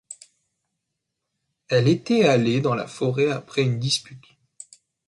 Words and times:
Elle 1.69 1.87
était 1.87 2.25
allée 2.27 2.59
dans 2.59 2.73
la 2.73 2.87
forêt 2.87 3.29
après 3.29 3.61
une 3.61 3.77
dispute. 3.77 4.23